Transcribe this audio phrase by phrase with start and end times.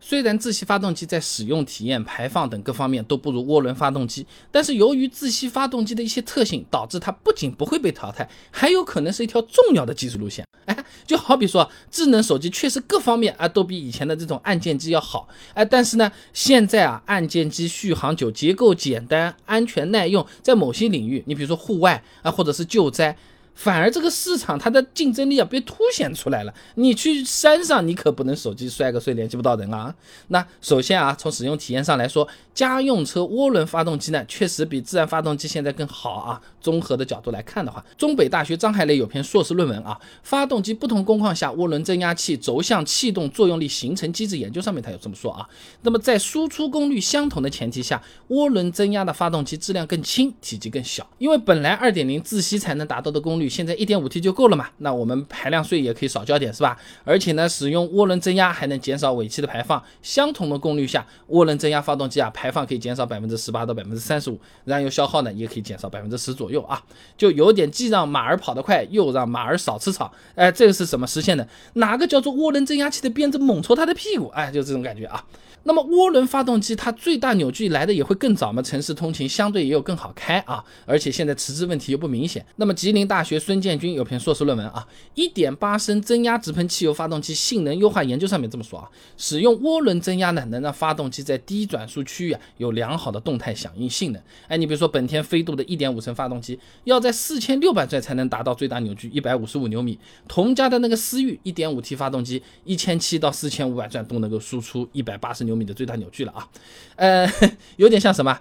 [0.00, 10.44] 虽然自吸发动机在使用体验、排放等各方面都不如涡轮发动机，但是由于自吸发动机的一些特性，导致它不仅不会被淘汰，还有可能是一条重要的技术路线。
[10.66, 23.16] 哎，就好比说，智能手机确实各方面啊都比以前的这种按键机要好，哎，但是呢，现在啊按键机续航久、结构简单、安全耐用，在某些领域，你比如说户外啊，或者是救灾。
[23.54, 26.54] 反而这个市场它的竞争力啊被凸显出来了。
[26.76, 29.94] 你去山上，你可不能手机摔个碎联系不到人啊。
[30.28, 36.40] 那首先啊，从使用体验上来说，家用车涡轮发动机呢，确实比自然发动机现在更好啊。
[36.60, 45.46] 综合的角度来看的话，中北大学张海磊有篇硕士论文啊，发动机不同工况下涡轮增压器轴向气动作用力形成机制研究上面他有这么说啊。
[45.82, 53.39] 那么在输出功率相同的前提下，涡轮增压的发动机质量更轻，体积更小，因为本来二点零自吸才能达到的功率。
[53.48, 54.68] 现在一点五 T 就够了嘛？
[54.78, 56.76] 那我们排量税也可以少交点，是吧？
[57.04, 59.82] 而且呢，使用涡轮增压还能减少尾气的排放。
[60.02, 66.82] 相同的功率下，涡轮增压发动机啊，排放可以减少百分之十八到百分之三十五，燃油消耗呢也可以减少百分之十左右啊。
[67.16, 70.12] 就有点既让马儿跑得快，又让马儿少吃草。
[70.34, 71.46] 哎，这个是怎么实现的？
[71.74, 74.28] 哪个叫做涡轮增压器的鞭子猛戳他的屁股？
[74.28, 75.24] 哎，就这种感觉啊。
[75.64, 78.62] 那么涡轮发动机它最大扭矩来的也会更早嘛？
[78.62, 80.64] 城市通勤相对也有更好开啊。
[80.86, 82.46] 而且现在迟滞问题又不明显。
[82.56, 83.40] 那么吉林大学。
[83.40, 88.86] 孙建军有篇硕士论文啊，一点八升增压直喷汽油发动机性能优化研究上面这么说啊，
[89.16, 94.22] 使用涡轮增压呢，能让发动机在低转速区域啊有良好的动态响应性能。
[94.46, 106.46] 哎，你比如说本田飞度的一点五升发动机，要在四千六百转才能达到最大扭矩一百五十五牛米，同家的那个思域一点五 T 发动机，一千七到四千五百转都能够输出一百八十牛牛米的最大扭矩了啊，
[106.94, 107.28] 呃，
[107.76, 108.38] 有点像什么？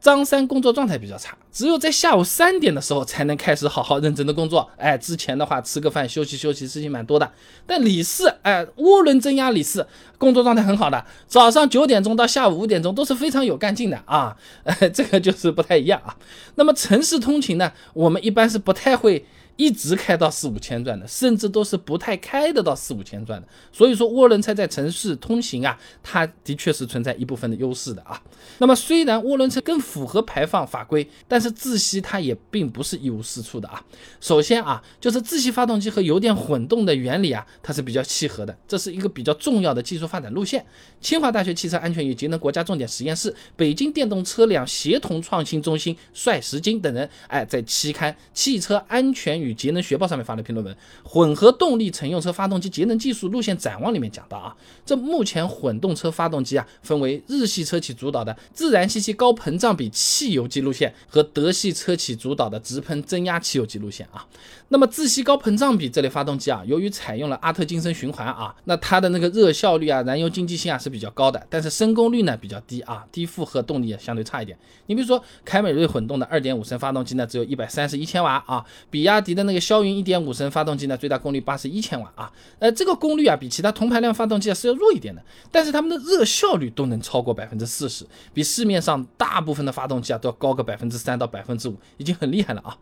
[0.00, 4.70] 张三工作状态比较差，只有在下午三点的时候才能开始好好认真的工作。
[4.76, 7.28] 哎，之前的话吃个饭休息休息，事情蛮多的。
[7.66, 9.84] 但李四，哎，涡轮增压李四
[10.16, 14.36] 工作状态很好的，早上九点钟到下午五点钟都是非常有干劲的啊。
[14.94, 16.16] 这个就是不太一样啊。
[16.54, 19.26] 那么城市通勤呢，我们一般是不太会。
[19.58, 23.48] 一直开到四五千转的，甚至都是不太开得到四五千转的。
[23.72, 28.22] 所以说涡轮车在城市通行啊，它的确是存在一部分的优势的啊。
[28.58, 33.84] 那么虽然涡轮车更符合排放法规，但是自吸它也并不是一无是处的啊。
[34.20, 40.64] 首先啊，就是自吸发动机和油电混动的原理啊，它是比较契合的，这是一个比较重要的技术发展路线。
[41.00, 54.54] 清华大学汽车安全与节能国家重点实验室、北京电动车辆协同创新中心帅石金等人，哎，在期刊《汽车安全与》与节能学报上面发了一篇论文，混合动力乘用车发动机节能技术路线展望里面讲到啊，
[54.84, 64.26] 这目前混动车发动机啊，分为日系车企主导的自然吸气高膨胀比汽油机路线和德系车企主导的直喷增压汽油机路线啊。
[64.68, 74.58] 那么自吸高膨胀比这类发动机啊，由于采用了阿特金森循环啊，那它的那个热效率啊、燃油经济性啊是比较高的，但是升功率呢比较低啊，低负荷动力也相对差一点。
[74.88, 79.37] 你比如说凯美瑞混动的2.5升发动机呢，只有一百三十一千瓦啊，比亚迪。
[79.38, 85.22] 的那个骁云一点五升发动机呢，最大功率八十一千瓦啊，呃，这个功率啊比其他同排量发动机啊是要弱一点的，
[85.52, 88.04] 但是它们的热效率都能超过百分之四十，
[88.34, 92.76] 比市面上大部分的发动机啊都要高个百分之三到百分之五，已经很厉害了啊。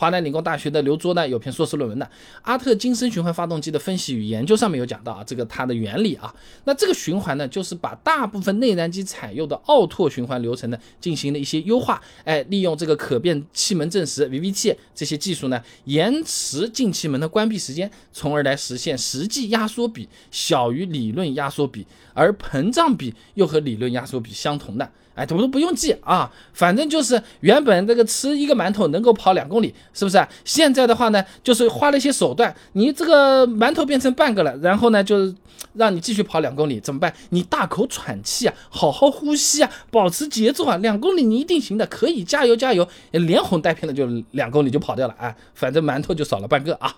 [0.00, 2.08] 华南理工大学的刘卓呢有篇硕士论文呢，
[2.40, 6.34] 阿特金森循环发动机的分析与研究上面有讲到啊，这个它的原理啊，
[6.64, 24.90] 那这个循环呢就是把大部分内燃机采用的奥拓循环流程呢进行了一些优化，哎，利用这个可变气门正时 VVT 这些技术呢，延迟进气门的关闭时间，从而来实现实际压缩比小于理论压缩比，而膨胀比又和理论压缩比相同的。
[25.14, 30.26] 哎，怎么都不用记啊，反正就是原本这个吃一个馒头能够跑两公里，是不是？
[30.44, 35.34] 现在的话呢，就是花了一些手段，你这个馒头变成半个了，然后呢，就
[35.74, 37.12] 让你继续跑两公里，怎么办？
[37.30, 46.94] 你大口喘气啊，好好呼吸啊，保持节奏啊，两公里你一定行的，可以加油加油，连哄带骗的就两公里就跑掉了，啊，反正馒头就少了半个啊。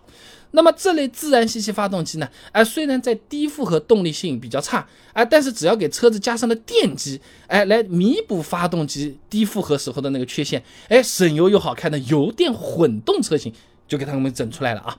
[0.52, 2.28] 那么这类自然吸气发动机呢？
[2.52, 13.52] 哎，虽然在低负荷动力性比较差，哎，但是只要给车子加上了电机，哎，来弥补发动机低负荷时候的那个缺陷，哎，省油又好看的油电混动车型
[13.88, 14.98] 就给他们整出来了啊。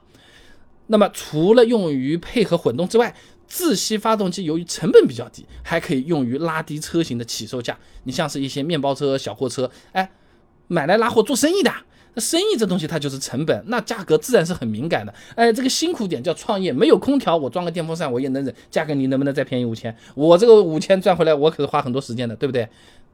[0.87, 3.15] 那么除了用于配合混动之外，
[3.47, 7.77] 自吸发动机由于成本比较低，还可以用于拉低车型的起售价。
[8.03, 10.11] 你像是一些面包车、小货车，哎，
[10.67, 11.71] 买来拉货做生意的。
[12.13, 15.13] 那生意这东西它就是成本，那价格自然是很敏感的。
[15.35, 19.95] 哎，这个辛苦点叫创业，没有空调我装个电风扇我也能忍，价格你能不能再便宜五千？
[20.15, 22.67] 我这个五千赚回来我可是花很多时间的，对不对？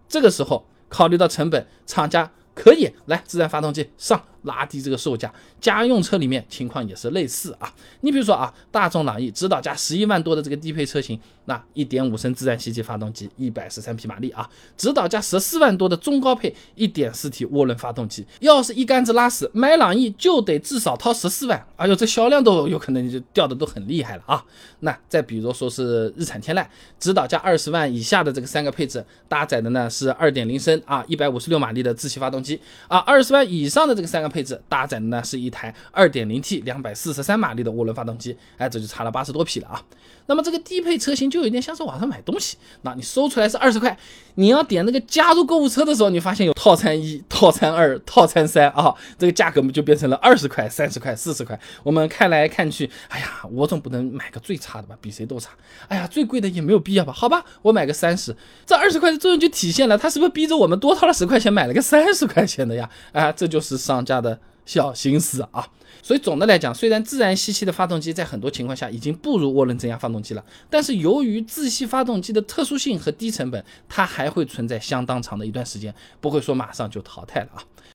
[0.08, 4.22] 这个时候考虑到成本，厂家可以来自然发动机上。
[4.44, 5.32] 拉低这个售价。
[5.62, 7.74] 家用车里面情况也是类似啊。
[8.02, 14.50] 你比如说啊，大众朗逸指导价十一万多的这个低配车型，那一点五升自然吸气发动机，一百十三匹马力啊。
[14.78, 21.66] 指导价十四万多的中高配一点四 T 涡轮发动机，要是一竿子拉死，买朗逸就得至少掏十四万。
[21.76, 24.46] 哎呦，这销量都有可能就掉的都很厉害了啊。
[24.80, 26.66] 那再比如说是日产天籁，
[27.00, 32.58] 指导价二十万以下的这个三个配置，搭载的呢是二点零升啊一百五十六马力的自吸发动机
[32.88, 39.82] 啊，二十万以上的这个三个配置，搭载的呢是一台二点零 T 两百四十三马力的涡轮发动机，哎，这就差了八十多匹了啊。
[40.28, 43.98] 那么这个低配车型就有点像是网上买东西，那你搜出来是二十块，
[44.36, 51.60] 你要点那个加入购物车的时候，你发现有套餐一、套餐二、套餐三啊，这个价格就变成了二十块、三十块、四十块。
[51.82, 55.50] 我们看来看去，哎呀，我总不能买个最差的吧，比谁都差。
[55.88, 57.12] 哎呀，最贵的也没有必要吧？
[57.12, 58.36] 好吧，我买个三十，
[58.68, 62.88] 这二十块的作用就体现了，他是不是逼着我们多掏了十块钱买了个三十块钱的呀？
[63.12, 65.68] 啊，这就是商家的小心思啊。
[66.02, 77.64] 所以总的来讲，虽然自然吸气的发动机在很多情况下已经不如涡轮增压发动机了，但是由于自吸发动机的特殊性和低成本，它还会存在相当长的一段时间，不会说马上就淘汰了啊。